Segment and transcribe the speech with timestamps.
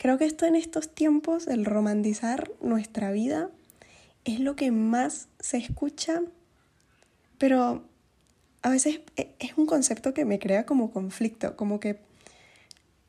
[0.00, 3.50] Creo que esto en estos tiempos, el romantizar nuestra vida,
[4.24, 6.22] es lo que más se escucha,
[7.36, 7.84] pero
[8.62, 11.98] a veces e, es un concepto que me crea como conflicto, como que,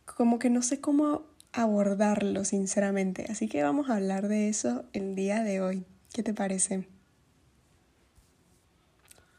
[0.03, 1.23] como que no sé cómo
[1.53, 3.25] abordarlo sinceramente.
[3.29, 5.85] Así que vamos a hablar de eso el día de hoy.
[6.11, 6.89] ¿Qué te parece?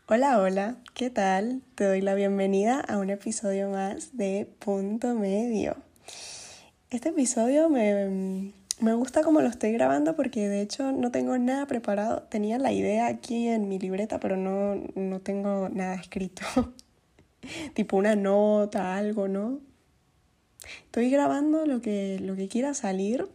[0.06, 1.60] Hola, hola, ¿qué tal?
[1.74, 5.91] Te doy la bienvenida a un episodio más de Punto Medio.
[6.92, 8.52] Este episodio me,
[8.96, 12.24] gusta como lo estoy grabando porque de hecho no tengo nada preparado.
[12.24, 16.44] Tenía la idea aquí en mi libreta, pero no, no tengo nada escrito.
[17.74, 19.60] tipo una nota, algo, ¿no?
[20.84, 23.26] Estoy grabando lo que, lo que quiera salir.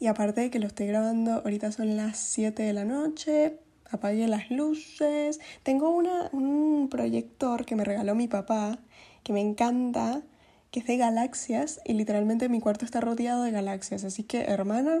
[0.00, 3.60] Y aparte de que lo estoy grabando, ahorita son las 7 de la noche,
[3.92, 5.38] apagué las luces.
[5.62, 8.80] Tengo una, un proyector que me regaló mi papá,
[9.22, 10.24] que me encanta,
[10.70, 14.04] que es de galaxias y literalmente mi cuarto está rodeado de galaxias.
[14.04, 15.00] Así que, hermana,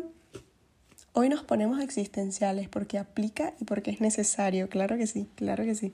[1.12, 4.68] hoy nos ponemos existenciales porque aplica y porque es necesario.
[4.68, 5.92] Claro que sí, claro que sí.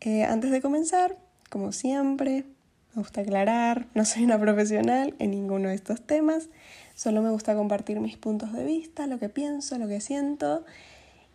[0.00, 1.18] Eh, antes de comenzar,
[1.50, 2.44] como siempre,
[2.94, 6.48] me gusta aclarar, no soy una profesional en ninguno de estos temas,
[6.94, 10.64] solo me gusta compartir mis puntos de vista, lo que pienso, lo que siento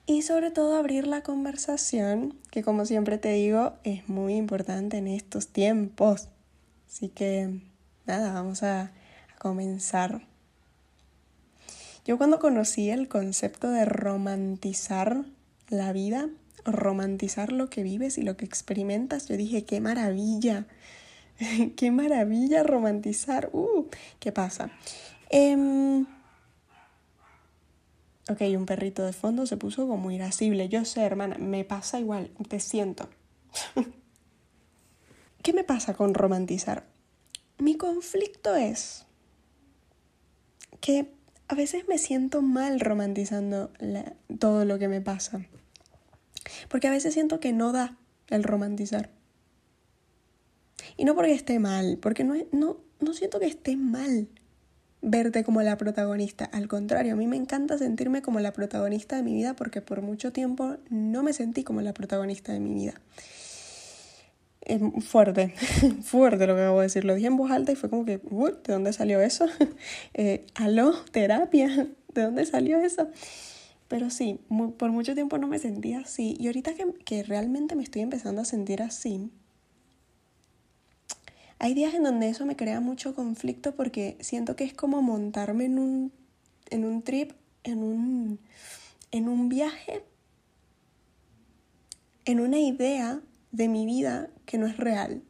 [0.08, 5.08] y sobre todo abrir la conversación, que como siempre te digo, es muy importante en
[5.08, 6.30] estos tiempos.
[6.88, 7.60] Así que
[8.06, 8.92] nada, vamos a,
[9.38, 10.26] comenzar.
[12.04, 15.24] Yo cuando conocí el concepto de romantizar
[15.70, 16.30] la vida,
[16.64, 20.66] romantizar lo que vives y lo que experimentas, yo dije, qué maravilla,
[21.76, 23.50] qué maravilla romantizar.
[23.54, 23.88] Uh,
[24.20, 24.72] ¿Qué pasa?
[25.30, 26.04] Eh,
[28.30, 30.70] ok, un perrito de fondo se puso como irascible.
[30.70, 33.10] Yo sé, hermana, me pasa igual, te siento.
[35.46, 36.88] ¿Qué me pasa con romantizar?
[37.60, 39.06] Mi conflicto es
[40.82, 41.12] que
[41.48, 43.72] a veces me siento mal romantizando
[44.40, 45.46] todo lo que me pasa.
[46.68, 47.96] Porque a veces siento que no da
[48.30, 49.12] el romantizar.
[50.98, 54.28] Y no porque esté mal, porque no, no, no siento que esté mal
[55.04, 56.46] verte como la protagonista.
[56.46, 60.02] Al contrario, a mí me encanta sentirme como la protagonista de mi vida porque por
[60.02, 62.96] mucho tiempo no me sentí como la protagonista de mi vida
[65.02, 65.50] fuerte,
[66.04, 67.06] fuerte lo que acabo de decir.
[67.06, 69.46] Lo dije en voz alta y fue como que, ¿de dónde salió eso?
[70.14, 70.94] eh, ¿Aló?
[71.12, 71.68] ¿Terapia?
[72.14, 73.10] ¿De dónde salió eso?
[73.88, 74.40] Pero sí,
[74.78, 76.36] por mucho tiempo no me sentía así.
[76.40, 79.30] Y ahorita que, que realmente me estoy empezando a sentir así,
[81.60, 85.66] hay días en donde eso me crea mucho conflicto porque siento que es como montarme
[85.66, 86.12] en un,
[86.70, 87.32] en un trip,
[87.64, 88.40] en un,
[89.12, 90.04] en un viaje,
[92.26, 93.22] en una idea
[93.56, 95.22] de mi vida que no es real.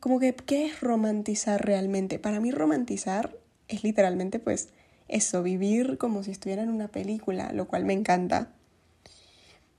[0.00, 2.18] Como que, ¿qué es romantizar realmente?
[2.18, 3.36] Para mí romantizar
[3.68, 4.68] es literalmente pues
[5.08, 8.52] eso, vivir como si estuviera en una película, lo cual me encanta.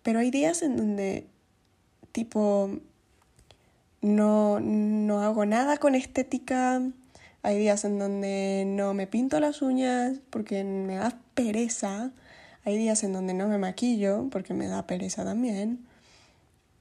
[0.04, 1.28] Pero hay días en donde
[2.12, 2.70] tipo
[4.02, 6.82] no, no hago nada con estética,
[7.42, 12.12] hay días en donde no me pinto las uñas porque me da pereza,
[12.64, 15.86] hay días en donde no me maquillo porque me da pereza también.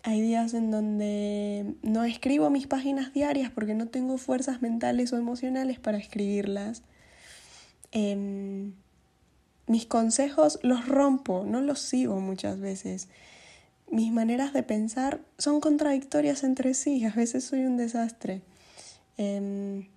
[0.06, 5.16] Hay días en donde no escribo mis páginas diarias porque no tengo fuerzas mentales o
[5.16, 6.82] emocionales para escribirlas.
[7.90, 8.74] Em,
[9.66, 13.08] mis consejos los rompo, no los sigo muchas veces.
[13.90, 18.42] Mis maneras de pensar son contradictorias entre sí, a veces soy un desastre.
[19.16, 19.88] Em,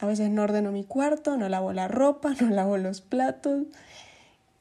[0.00, 3.68] a veces no ordeno mi cuarto, no lavo la ropa, no lavo los platos.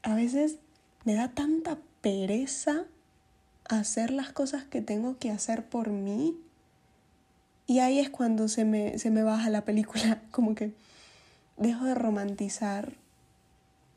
[0.03, 0.55] A veces
[1.03, 2.85] me da tanta pereza
[3.69, 6.37] hacer las cosas que tengo que hacer por mí.
[7.65, 10.73] Y ahí es cuando se me, se me baja la película, como que
[11.57, 12.93] dejo de romantizar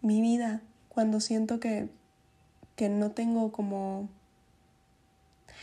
[0.03, 1.88] mi vida cuando siento que,
[2.77, 4.09] que no tengo como...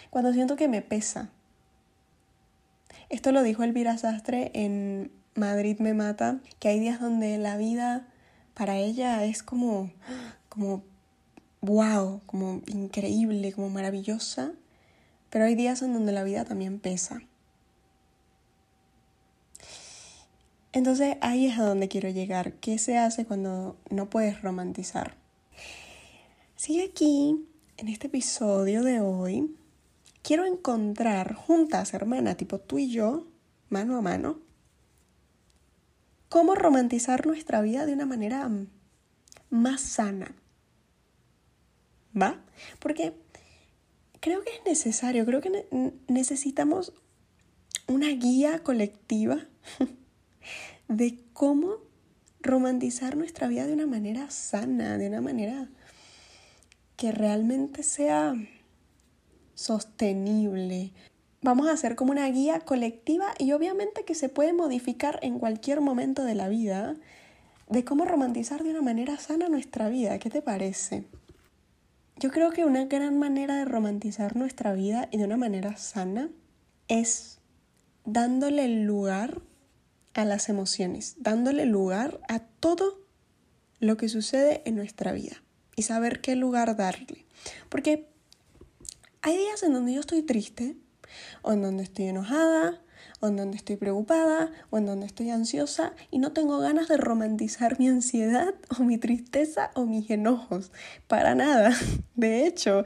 [0.10, 1.30] Cuando siento que me pesa.
[3.10, 8.06] Esto lo dijo Elvira Sastre en Madrid me mata, que hay días donde la vida
[8.54, 9.92] para ella es como,
[10.50, 10.84] como
[11.64, 14.52] wow, como increíble, como maravillosa,
[15.30, 17.22] pero hay días en donde la vida también pesa.
[20.74, 22.54] Entonces ahí es a donde quiero llegar.
[22.56, 25.16] ¿Qué se hace cuando no puedes romantizar?
[26.58, 29.56] Sigue aquí, en este episodio de hoy,
[30.22, 33.26] quiero encontrar juntas, hermana, tipo tú y yo,
[33.70, 34.40] mano a mano,
[36.28, 38.50] cómo romantizar nuestra vida de una manera
[39.50, 40.36] más sana,
[42.20, 42.42] ¿va?
[42.80, 43.14] Porque
[44.20, 45.66] creo que es necesario, creo que
[46.08, 46.94] necesitamos
[47.88, 49.46] una guía colectiva
[50.88, 51.78] de cómo
[52.42, 55.70] romantizar nuestra vida de una manera sana, de una manera
[56.96, 58.36] que realmente sea
[59.56, 60.92] sostenible.
[61.42, 65.82] Vamos a hacer como una guía colectiva y obviamente que se puede modificar en cualquier
[65.82, 66.96] momento de la vida
[67.70, 70.20] de cómo romantizar de una manera sana nuestra vida.
[70.20, 71.06] ¿Qué te parece?
[72.18, 76.30] Yo creo que una gran manera de romantizar nuestra vida y de una manera sana
[76.88, 77.40] es
[78.06, 79.42] dándole lugar
[80.14, 83.02] a las emociones, dándole lugar a todo
[83.80, 85.44] lo que sucede en nuestra vida
[85.76, 87.26] y saber qué lugar darle.
[87.70, 88.10] Porque
[89.22, 90.78] hay días en donde yo estoy triste,
[91.42, 92.82] o en donde estoy enojada,
[93.24, 96.98] o en donde estoy preocupada, o en donde estoy ansiosa y no tengo ganas de
[96.98, 100.74] romantizar mi ansiedad o mi tristeza o mis enojos.
[101.08, 101.72] Para nada.
[102.16, 102.84] De hecho,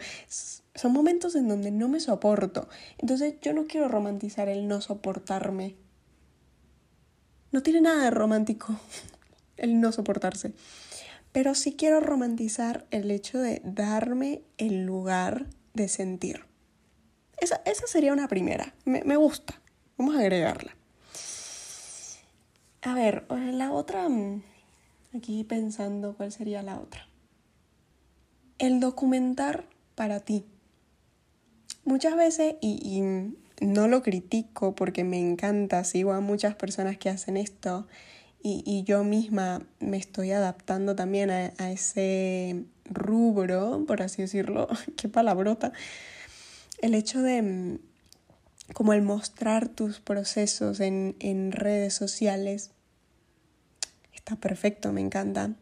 [0.76, 2.70] son momentos en donde no me soporto.
[3.00, 5.76] Entonces yo no quiero romantizar el no soportarme.
[7.52, 8.80] No tiene nada de romántico
[9.58, 10.54] el no soportarse.
[11.32, 16.46] Pero sí quiero romantizar el hecho de darme el lugar de sentir.
[17.40, 18.76] Esa, sería una primera.
[18.86, 19.60] Me, me gusta.
[19.98, 20.76] Vamos a agregarla.
[22.84, 24.44] A ver, la otra, mm,
[25.16, 27.08] aquí pensando cuál sería la otra.
[28.60, 29.66] El documentar
[29.96, 30.46] para ti.
[31.84, 33.02] Muchas veces, y,
[33.60, 37.88] no lo critico porque me encanta, sigo a muchas personas que hacen esto
[38.44, 45.10] y, yo misma me estoy adaptando también a, a, ese rubro, por así decirlo, qué
[45.10, 45.74] palabrota,
[46.82, 47.80] el hecho de mm,
[48.74, 52.72] como el mostrar tus procesos en, en redes sociales
[54.28, 55.54] está perfecto, me encanta.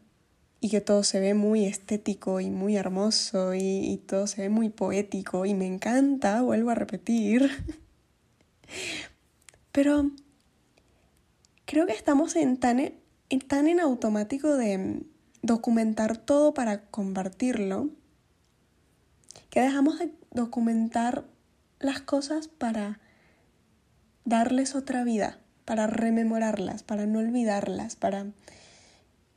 [0.60, 4.48] Y que todo se ve muy estético y muy hermoso y, y todo se ve
[4.48, 7.48] muy poético y me encanta, vuelvo a repetir.
[9.72, 10.10] Pero
[11.64, 15.02] creo que estamos en tan, en tan en automático de
[15.42, 17.90] documentar todo para compartirlo
[19.50, 21.24] que dejamos de documentar
[21.78, 23.00] las cosas para
[24.24, 28.26] darles otra vida, para rememorarlas, para no olvidarlas, para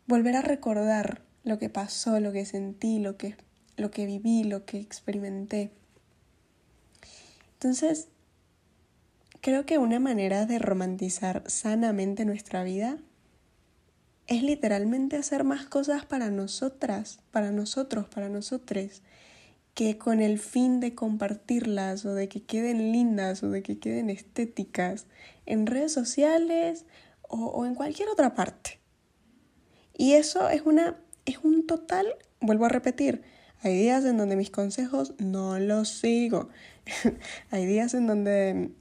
[0.07, 3.35] volver a recordar lo que pasó, lo que sentí, lo que,
[3.77, 5.71] lo que viví, lo que experimenté.
[7.53, 8.07] Entonces,
[9.41, 12.97] creo que una manera de romantizar sanamente nuestra vida
[14.27, 19.01] es literalmente hacer más cosas para nosotras, para nosotros, para nosotres,
[19.79, 24.09] que con el fin de compartirlas o de que queden lindas o de que queden
[24.09, 25.05] estéticas
[25.45, 26.83] en redes sociales
[27.21, 28.81] o, en cualquier otra parte.
[29.97, 32.07] Y eso es una es un total,
[32.41, 33.21] vuelvo a repetir,
[33.61, 36.49] hay días en donde mis consejos no los sigo.
[37.49, 38.71] hay días en donde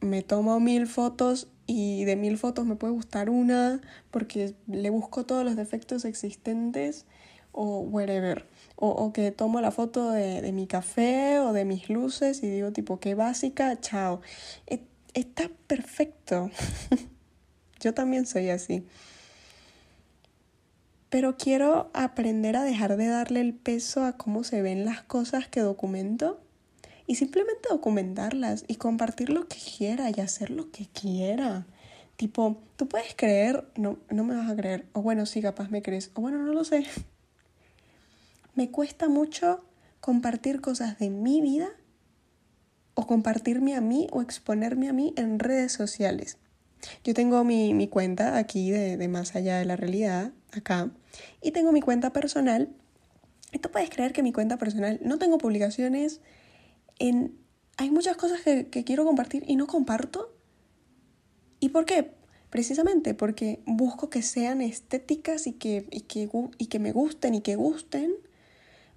[0.00, 5.26] me tomo mil fotos y de mil fotos me puede gustar una porque le busco
[5.26, 7.06] todos los defectos existentes
[7.54, 8.46] o whatever.
[8.76, 12.98] O, que tomo la foto de, mi café o de mis luces y digo tipo,
[12.98, 14.20] qué básica, chao.
[14.66, 14.80] E,
[15.14, 16.50] está perfecto.
[17.80, 18.84] Yo también soy así.
[21.08, 25.46] Pero quiero aprender a dejar de darle el peso a cómo se ven las cosas
[25.48, 26.40] que documento
[27.06, 31.66] y simplemente documentarlas y compartir lo que quiera y hacer lo que quiera.
[32.16, 35.82] Tipo, tú puedes creer, no, no me vas a creer, o bueno, sí, capaz me
[35.82, 36.86] crees, o bueno, no lo sé.
[38.54, 39.64] Me cuesta mucho
[40.00, 41.68] compartir cosas de mi vida
[42.94, 46.38] o compartirme a mí o exponerme a mí en redes sociales.
[47.02, 50.90] Yo tengo mi, mi cuenta aquí de, de, más allá de la realidad, acá,
[51.42, 52.68] y tengo mi cuenta personal.
[53.52, 56.20] Y tú puedes creer que mi cuenta personal no tengo publicaciones,
[56.98, 57.36] en,
[57.76, 60.32] hay muchas cosas que, que quiero compartir y no comparto.
[61.58, 62.12] ¿Y por qué?
[62.50, 67.40] Precisamente porque busco que sean estéticas y que, y que, y que me gusten y
[67.40, 68.14] que gusten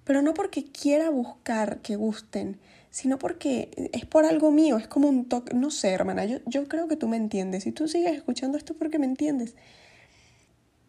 [0.08, 5.06] pero no porque quiera buscar que gusten, sino porque es por algo mío, es como
[5.06, 8.16] un toque, no sé, hermana, yo, yo creo que tú me entiendes, si tú sigues
[8.16, 9.54] escuchando esto porque me entiendes.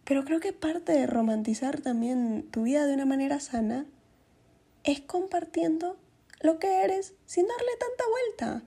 [0.05, 3.85] Pero creo que parte de romantizar también tu vida de una manera sana
[4.85, 5.97] es compartiendo
[6.39, 8.63] lo que eres sin darle tanta vuelta.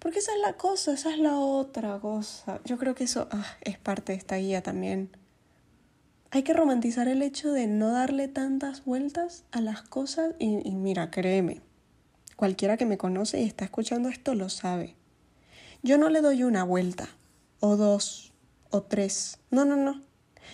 [0.00, 2.60] Porque esa es la cosa, esa es la otra cosa.
[2.66, 5.08] Yo creo que eso ah, es parte de esta guía también.
[6.34, 11.10] Hay que romantizar el hecho de no darle tantas vueltas a las cosas y, mira,
[11.10, 11.60] créeme,
[12.36, 14.96] cualquiera que me conoce y está escuchando esto lo sabe.
[15.82, 17.06] Yo no le doy una vuelta,
[17.60, 18.32] o dos,
[18.70, 19.40] o tres.
[19.50, 20.00] No, no, no.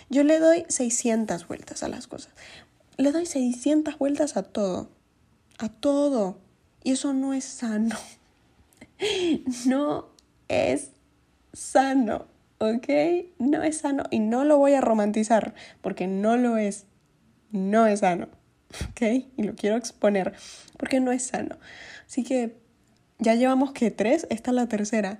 [0.09, 2.33] Yo le doy 600 vueltas a las cosas.
[2.97, 4.89] Le doy 600 vueltas a todo.
[5.59, 6.39] A todo.
[6.83, 7.95] Y eso no es sano.
[9.65, 10.09] No
[10.49, 10.89] es
[11.53, 12.25] sano.
[12.59, 12.87] ¿Ok?
[13.39, 16.85] No es sano y no lo voy a romantizar porque no lo es.
[17.51, 18.27] No es sano,
[18.91, 19.01] ¿ok?
[19.35, 20.33] Y lo quiero exponer
[20.77, 21.57] porque no es sano.
[22.05, 22.57] Así que
[23.17, 25.19] ya llevamos que tres, esta es la tercera.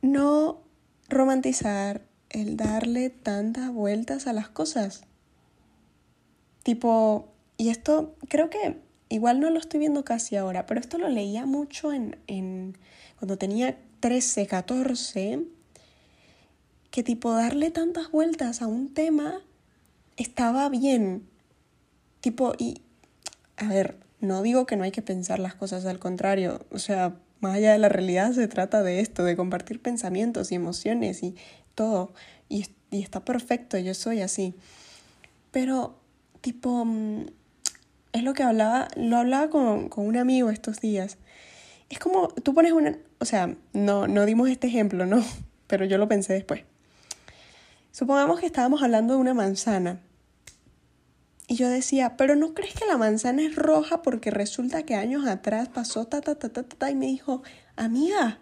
[0.00, 0.62] No
[1.08, 5.04] romantizar el darle tantas vueltas a las cosas.
[6.62, 11.08] Tipo, y esto creo que igual no lo estoy viendo casi ahora, pero esto lo
[11.08, 12.78] leía mucho en, en
[13.18, 15.44] cuando tenía 13, 14,
[16.92, 19.40] que tipo darle tantas vueltas a un tema
[20.18, 21.26] estaba bien.
[22.20, 22.82] Tipo, y,
[23.56, 27.16] a ver, no digo que no hay que pensar las cosas, al contrario, o sea,
[27.40, 31.34] más allá de la realidad se trata de esto, de compartir pensamientos y emociones y
[31.74, 32.12] todo,
[32.50, 34.54] y, está perfecto, yo soy así.
[35.50, 35.98] Pero,
[36.42, 37.24] tipo, mm,
[38.12, 41.16] es lo que hablaba, lo hablaba con, con un amigo estos días.
[41.88, 45.24] Es como, tú pones una, o sea, no, no dimos este ejemplo, ¿no?
[45.68, 46.64] Pero yo lo pensé después.
[47.92, 50.00] Supongamos que estábamos hablando de una manzana.
[51.46, 55.26] Y yo decía, pero ¿no crees que la manzana es roja porque resulta que años
[55.26, 57.42] atrás pasó ta ta ta ta ta, y me dijo,
[57.76, 58.38] amiga,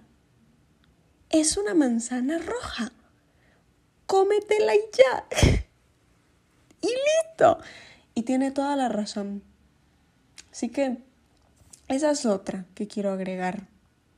[1.31, 2.93] es una manzana roja.
[4.07, 5.27] Cómetela y ya.
[6.81, 7.59] y listo.
[8.15, 9.43] Y tiene toda la razón.
[10.53, 10.99] Así que
[11.89, 13.67] esa es otra que quiero agregar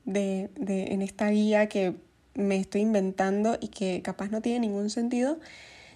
[0.05, 1.97] de, de, en esta guía que
[2.35, 5.39] me estoy inventando y que capaz no tiene ningún sentido.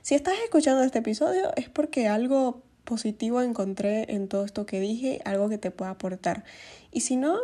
[0.03, 5.21] Si estás escuchando este episodio es porque algo positivo encontré en todo esto que dije,
[5.25, 6.45] algo que te pueda aportar.
[6.93, 7.39] Y si no,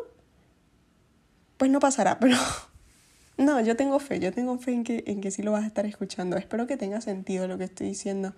[1.56, 2.36] pues no pasará, pero
[3.36, 5.66] no, yo tengo fe, yo tengo fe en que, en que sí lo vas a
[5.66, 6.36] estar escuchando.
[6.36, 8.34] Espero que tenga sentido lo que estoy diciendo,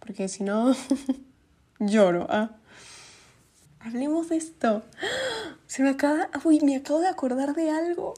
[0.00, 0.74] porque si no,
[1.78, 2.26] lloro.
[2.30, 2.56] ¿ah?
[3.80, 4.82] Hablemos de esto.
[5.66, 8.14] Se me acaba, uy, me acabo de acordar de algo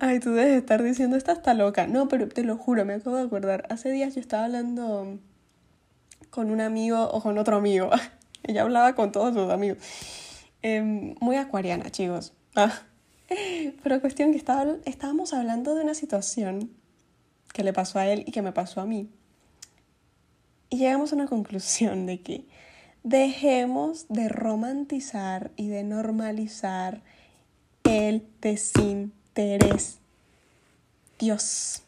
[0.00, 1.86] Ay, tú debes estar diciendo, esta está loca.
[1.86, 3.66] No, pero te lo juro, me acabo de acordar.
[3.70, 5.18] Hace días yo estaba hablando
[6.30, 7.90] con un amigo o con otro amigo.
[8.42, 9.78] Ella hablaba con todos sus amigos.
[10.62, 12.32] Em, muy acuariana, chicos.
[12.56, 12.72] Ah.
[13.82, 16.70] Pero cuestión que estaba, estábamos hablando de una situación
[17.52, 19.08] que le pasó a él y que me pasó a mí.
[20.70, 22.46] Y llegamos a una conclusión de que
[23.04, 27.02] dejemos de romantizar y de normalizar
[27.84, 29.98] el desinterés.
[31.18, 31.82] Dios.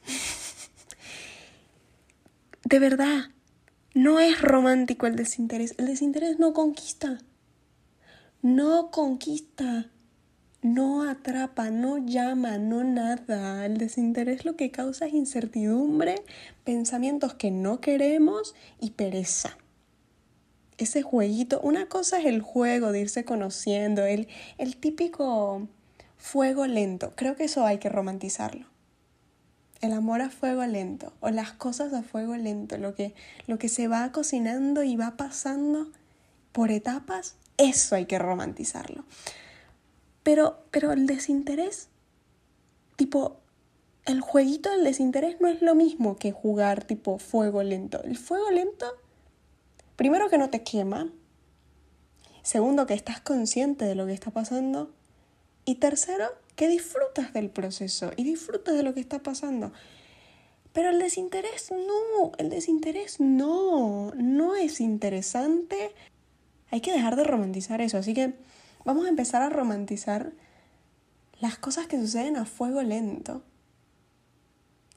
[2.64, 3.30] De verdad,
[3.94, 5.74] no es romántico el desinterés.
[5.78, 7.18] El desinterés no conquista.
[8.42, 9.90] No conquista.
[10.62, 13.64] No atrapa, no llama, no nada.
[13.66, 16.16] El desinterés lo que causa es incertidumbre,
[16.64, 19.56] pensamientos que no queremos y pereza
[20.78, 21.60] ese jueguito.
[21.60, 25.68] Una cosa es el juego de irse conociendo, el, el típico
[26.18, 27.12] fuego lento.
[27.16, 28.66] Creo que eso hay que romantizarlo.
[29.80, 33.14] El amor a fuego lento o las cosas a fuego lento, lo que,
[33.46, 35.92] lo que se va cocinando y va pasando
[36.52, 39.04] por etapas, eso hay que romantizarlo.
[40.22, 41.88] Pero, pero el desinterés,
[42.96, 43.36] tipo,
[44.06, 48.02] el jueguito del desinterés no es lo mismo que jugar tipo fuego lento.
[48.02, 48.86] El fuego lento,
[49.96, 51.12] primero que no te quema,
[52.42, 54.95] segundo que estás consciente de lo que está pasando
[55.66, 59.72] y tercero, que disfrutas del proceso y disfrutas de lo que está pasando.
[60.72, 65.94] Pero el desinterés no, el desinterés no, no es interesante.
[66.70, 67.98] Hay que dejar de romantizar eso.
[67.98, 68.34] Así que
[68.84, 70.32] vamos a empezar a romantizar
[71.40, 73.42] las cosas que suceden a fuego lento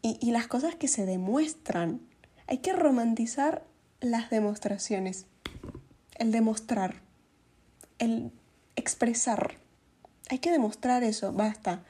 [0.02, 2.02] y, y las cosas que se demuestran.
[2.48, 3.66] Hay que romantizar
[4.00, 5.26] las demostraciones,
[6.18, 7.02] el demostrar,
[8.00, 8.32] el
[8.76, 9.58] expresar.
[10.30, 11.84] Hay que demostrar eso, basta,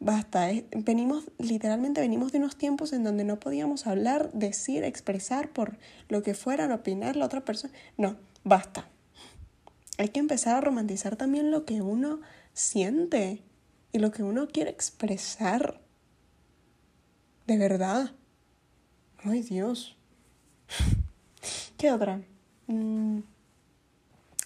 [0.00, 0.48] basta.
[0.76, 5.78] Venimos, literalmente venimos de unos tiempos en donde no podíamos hablar, decir, expresar por
[6.08, 7.72] lo que fueran, opinar la otra persona.
[7.96, 8.88] No, basta.
[9.98, 12.20] Hay que empezar a romantizar también lo que uno
[12.52, 13.42] siente
[13.92, 15.80] y lo que uno quiere expresar.
[17.46, 18.10] De verdad.
[19.18, 19.96] Ay Dios.
[21.78, 22.20] ¿Qué otra?
[22.66, 23.20] Mm,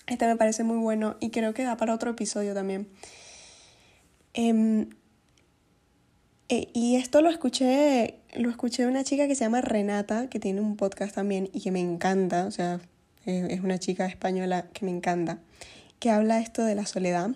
[0.06, 2.88] este me parece muy bueno y creo que da para otro episodio también.
[4.34, 4.90] Em,
[6.48, 10.40] e, y esto lo escuché, lo escuché de una chica que se llama Renata, que
[10.40, 12.80] tiene un podcast también y que me encanta, o sea,
[13.26, 15.38] e, es una chica española que me encanta,
[15.98, 17.30] que habla esto de la soledad.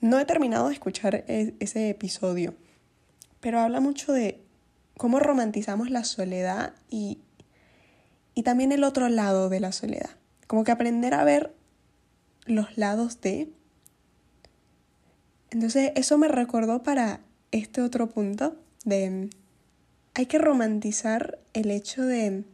[0.00, 2.54] No he terminado de escuchar e, ese episodio,
[3.40, 4.40] pero habla mucho de
[4.96, 7.18] cómo romantizamos la soledad y,
[8.34, 10.10] y también el otro lado de la soledad.
[10.46, 11.54] Como que aprender a ver
[12.46, 13.48] los lados de
[15.52, 17.20] entonces eso me recordó para
[17.52, 19.30] este otro punto de
[20.14, 22.44] hay que romantizar el hecho de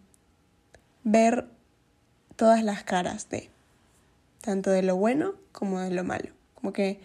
[1.04, 1.46] ver
[2.36, 3.50] todas las caras de
[4.40, 6.30] tanto de lo bueno como de lo malo.
[6.54, 7.00] Como que,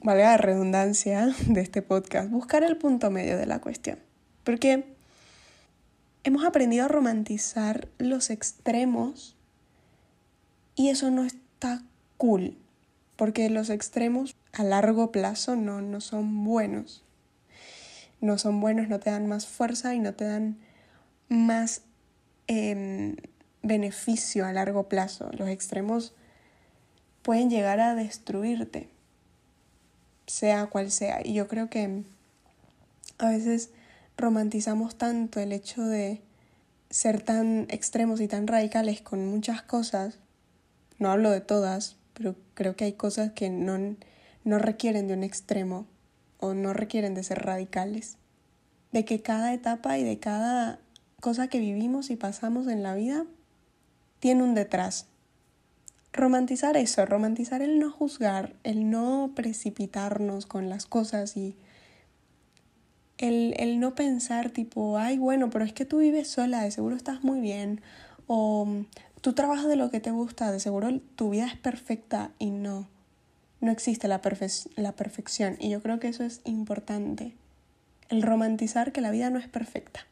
[0.00, 3.98] valga la redundancia de este podcast, buscar el punto medio de la cuestión.
[4.44, 4.84] Porque
[6.24, 9.36] hemos aprendido a romantizar los extremos
[10.74, 11.82] y eso no está
[12.16, 12.56] cool,
[13.16, 17.02] porque los extremos a largo plazo no, no son buenos.
[18.20, 20.58] No son buenos, no te dan más fuerza y no te dan
[21.28, 21.82] más
[22.46, 23.16] em,
[23.62, 25.30] beneficio a largo plazo.
[25.32, 26.14] Los extremos
[27.22, 28.88] pueden llegar a destruirte,
[30.26, 31.20] sea cual sea.
[31.24, 32.04] Y yo creo que
[33.18, 33.70] a veces
[34.16, 36.22] romantizamos tanto el hecho de
[36.90, 40.18] ser tan extremos y tan radicales con muchas cosas.
[40.98, 43.76] No hablo de todas, pero creo que hay cosas que no,
[44.44, 45.86] no requieren de un extremo
[46.38, 48.16] o no requieren de ser radicales.
[48.90, 50.80] De que cada etapa y de cada
[51.20, 53.26] cosa que vivimos y pasamos en la vida
[54.18, 55.08] tiene un detrás.
[56.12, 61.54] Romantizar eso, romantizar el no juzgar, el no precipitarnos con las cosas y
[63.18, 66.96] el, el no pensar tipo, ay, bueno, pero es que tú vives sola, de seguro
[66.96, 67.82] estás muy bien,
[68.26, 68.66] o
[69.20, 72.88] tú trabajas de lo que te gusta, de seguro tu vida es perfecta y no,
[73.60, 74.20] no existe la,
[74.76, 75.56] la perfección.
[75.58, 77.34] Y yo creo que eso es importante,
[78.08, 80.06] el romantizar que la vida no es perfecta.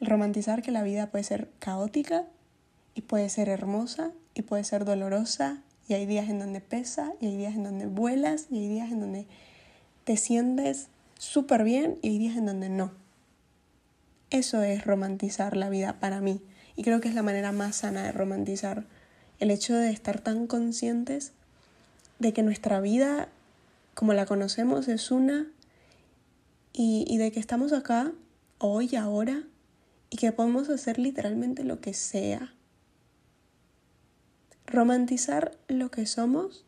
[0.00, 2.24] El romantizar que la vida puede ser caótica
[2.94, 7.26] y puede ser hermosa y puede ser dolorosa y hay días en donde pesa y
[7.26, 9.26] hay días en donde vuelas y hay días en donde
[10.04, 10.88] te sientes
[11.18, 12.92] súper bien y hay días en donde no.
[14.30, 16.42] Eso es romantizar la vida para mí
[16.78, 18.84] y creo que es la manera más sana de romantizar
[19.40, 21.32] el hecho de estar tan conscientes
[22.20, 23.26] de que nuestra vida
[23.94, 25.48] como la conocemos es una
[26.72, 28.12] y, de que estamos acá
[28.58, 29.42] hoy, ahora
[30.08, 32.54] y que podemos hacer literalmente lo que sea.
[34.64, 36.64] Romantizar lo que somos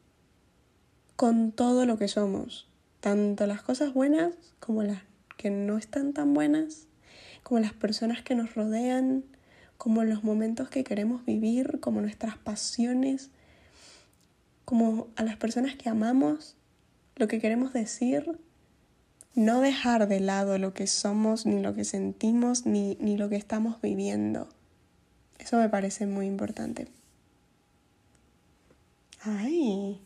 [1.14, 2.66] con todo lo que somos
[2.98, 5.02] tanto las cosas buenas como las
[5.36, 6.88] que no están tan buenas,
[7.44, 9.22] como las personas que nos rodean,
[9.80, 13.30] como los momentos que queremos vivir, como nuestras pasiones,
[14.66, 16.54] como a las personas que amamos,
[17.16, 18.38] lo que queremos decir,
[19.34, 23.36] no dejar de lado lo que somos, ni lo que sentimos, ni, ni lo que
[23.36, 24.50] estamos viviendo.
[25.38, 26.88] Eso me parece muy importante.
[29.22, 29.98] Ay,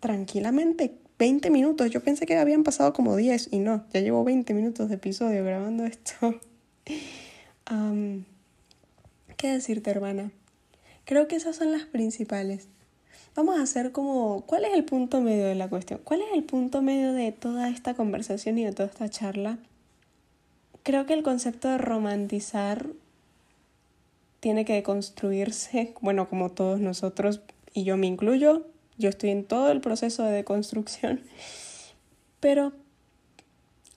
[0.00, 1.92] tranquilamente 20 minutos.
[1.92, 5.44] Yo pensé que habían pasado como 10 y no, ya llevo 20 minutos de episodio
[5.44, 6.34] grabando esto.
[9.40, 10.32] ¿Qué decirte, hermana?
[11.06, 12.68] Creo que esas son las principales.
[13.34, 15.98] Vamos a hacer como, ¿cuál es el punto medio de la cuestión?
[16.04, 19.56] ¿Cuál es el punto medio de toda esta conversación y de toda esta charla?
[20.82, 22.88] Creo que el concepto de romantizar
[24.40, 27.40] tiene que construirse, bueno, como todos nosotros,
[27.72, 28.66] y yo me incluyo,
[28.98, 31.22] yo estoy en todo el proceso de deconstrucción,
[32.40, 32.74] pero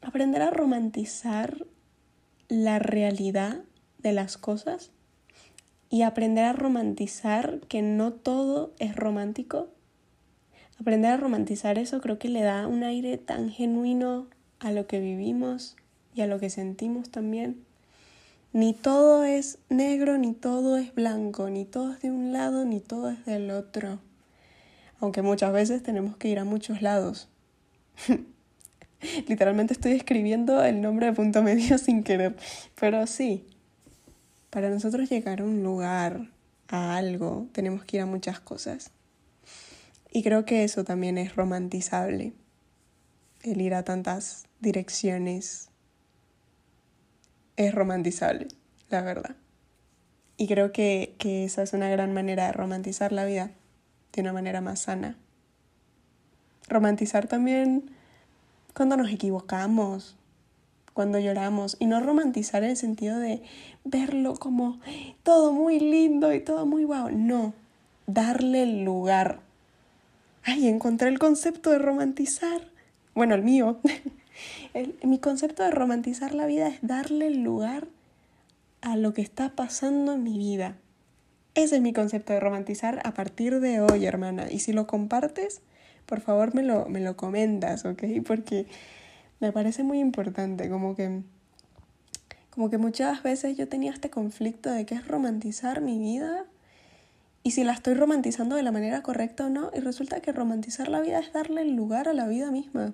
[0.02, 1.66] aprender a romantizar
[2.48, 3.60] la realidad
[3.98, 4.93] de las cosas
[5.94, 9.70] y aprender a romantizar que no todo es romántico.
[10.80, 14.28] Aprender a romantizar eso creo que le da un aire tan genuino
[14.60, 15.76] a lo que vivimos
[16.16, 17.64] y a lo que sentimos también.
[18.54, 22.80] Ni todo es negro, ni todo es blanco, ni todo es de un lado, ni
[22.80, 24.00] todo es del otro
[25.04, 27.28] aunque muchas veces tenemos que ir a muchos lados.
[29.28, 32.38] Literalmente estoy escribiendo el nombre de punto medio sin querer,
[32.80, 33.46] pero sí,
[34.54, 36.30] para nosotros llegar a un lugar,
[36.68, 38.92] a algo, tenemos que ir a muchas cosas.
[40.12, 42.34] Y creo que eso también es romantizable,
[43.42, 45.70] el ir a tantas direcciones.
[47.58, 48.48] Es romantizable,
[48.92, 49.36] la verdad.
[50.38, 53.50] Y creo que, que esa es una gran manera de romantizar la vida
[54.12, 55.18] de una manera más sana.
[56.70, 57.90] Romantizar también
[58.76, 60.16] cuando nos equivocamos,
[60.94, 63.42] cuando lloramos, y no romantizar en el sentido de
[63.84, 64.80] verlo como
[65.24, 67.10] todo muy lindo y todo muy guau.
[67.12, 67.54] No,
[68.08, 69.40] darle el lugar.
[70.44, 72.62] Ay, encontré el concepto de romantizar.
[73.16, 73.80] Bueno, el mío.
[75.04, 77.88] mi concepto de romantizar la vida es darle el lugar
[78.82, 80.76] a lo que está pasando en mi vida.
[81.56, 84.52] Ese es mi concepto de romantizar a partir de hoy, hermana.
[84.52, 85.62] Y si lo compartes,
[86.06, 88.04] por favor me lo, me lo comentas, ¿ok?
[88.26, 88.66] Porque
[89.44, 91.22] me parece muy importante, como que,
[92.50, 96.46] como que muchas veces yo tenía este conflicto de qué es romantizar mi vida
[97.44, 99.70] y si la estoy romantizando de la manera correcta o no.
[99.76, 102.94] Y resulta que romantizar la vida es darle el lugar a la vida misma.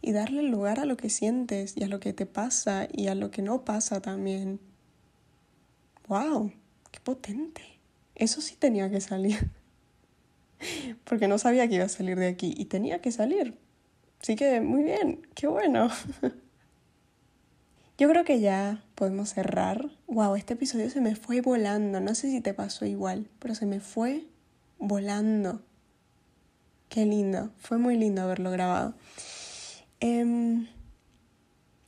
[0.00, 3.16] y darle lugar a lo que sientes y a lo que te pasa y a
[3.16, 4.60] lo que no pasa también.
[6.06, 6.52] ¡Wow!
[6.92, 7.62] ¡Qué potente!
[8.14, 9.50] Eso sí tenía que salir.
[11.04, 13.58] Porque no sabía que iba a salir de aquí y tenía que salir.
[14.22, 15.90] Así que muy bien, qué bueno.
[17.98, 19.90] Yo creo que ya podemos cerrar.
[20.06, 22.00] Wow, este episodio se me fue volando.
[22.00, 24.24] No sé si te pasó igual, pero se me fue
[24.78, 25.62] volando.
[26.88, 27.50] Qué lindo.
[27.58, 28.94] Fue muy lindo haberlo grabado.
[29.98, 30.68] Em,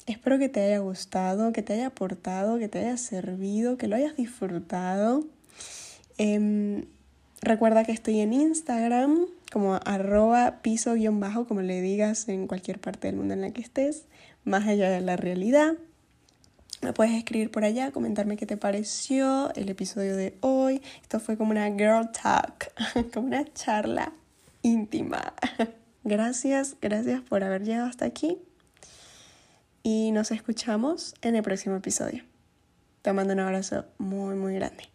[0.07, 3.95] espero que te haya gustado, que te haya aportado, que te haya servido, que lo
[3.95, 5.25] hayas disfrutado.
[6.19, 6.87] Em,
[7.41, 13.17] recuerda que estoy en Instagram como arroba piso-bajo, como le digas en cualquier parte del
[13.17, 14.05] mundo en la que estés,
[14.45, 15.75] más allá de la realidad.
[16.83, 20.81] Me puedes escribir por allá, comentarme qué te pareció el episodio de hoy.
[21.03, 22.73] Esto fue como una girl talk,
[23.13, 24.13] como una charla
[24.63, 25.35] íntima.
[26.03, 28.39] Gracias, gracias por haber llegado hasta aquí.
[29.83, 32.25] Y nos escuchamos en el próximo episodio.
[33.03, 34.91] Te mando un abrazo muy, muy grande.